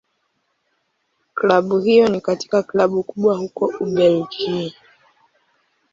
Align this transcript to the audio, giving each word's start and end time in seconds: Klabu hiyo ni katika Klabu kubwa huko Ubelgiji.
Klabu 1.33 1.79
hiyo 1.79 2.07
ni 2.09 2.21
katika 2.21 2.63
Klabu 2.63 3.03
kubwa 3.03 3.37
huko 3.37 3.73
Ubelgiji. 3.79 4.75